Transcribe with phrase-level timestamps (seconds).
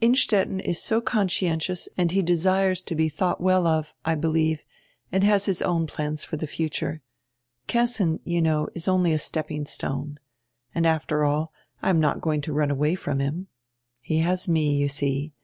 [0.00, 4.64] "Innstetten is so conscientious and he desires to be thought well of, I believe,
[5.12, 7.02] and has his own plans for the future.
[7.66, 10.18] Kessin, you know, is only a step ping stone.
[10.74, 11.52] And, alter all,
[11.82, 13.48] I am not going to run away from him.
[14.00, 15.34] He has me, you see.